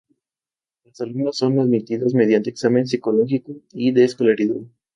Los 0.83 0.99
alumnos 1.03 1.37
son 1.37 1.59
admitidos 1.59 2.15
mediante 2.15 2.49
examen 2.49 2.87
psicológico 2.87 3.57
y 3.71 3.91
de 3.91 4.03
escolaridad. 4.05 4.57